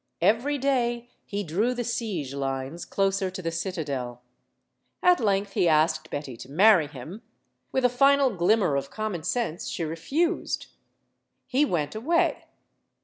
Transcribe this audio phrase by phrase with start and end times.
[0.21, 4.23] Every day he drew the siege lines closer to the citadel.
[5.03, 7.21] At length he asked Betty to marry him.
[7.71, 10.65] With a final glimmer of common sense, she refused.
[11.45, 12.45] He went away.